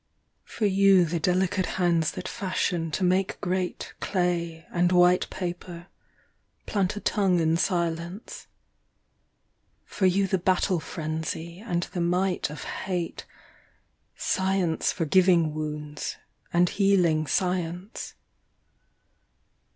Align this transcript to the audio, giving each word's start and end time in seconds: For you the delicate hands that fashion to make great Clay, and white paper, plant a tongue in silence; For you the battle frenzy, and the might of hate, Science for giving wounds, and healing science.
For 0.45 0.65
you 0.65 1.05
the 1.05 1.19
delicate 1.19 1.67
hands 1.77 2.09
that 2.13 2.27
fashion 2.27 2.89
to 2.89 3.03
make 3.03 3.39
great 3.39 3.93
Clay, 3.99 4.65
and 4.71 4.91
white 4.91 5.29
paper, 5.29 5.89
plant 6.65 6.95
a 6.95 6.99
tongue 6.99 7.39
in 7.39 7.55
silence; 7.55 8.47
For 9.85 10.07
you 10.07 10.25
the 10.25 10.39
battle 10.39 10.79
frenzy, 10.79 11.59
and 11.59 11.83
the 11.93 12.01
might 12.01 12.49
of 12.49 12.63
hate, 12.63 13.27
Science 14.15 14.91
for 14.91 15.05
giving 15.05 15.53
wounds, 15.53 16.17
and 16.51 16.67
healing 16.69 17.27
science. 17.27 18.15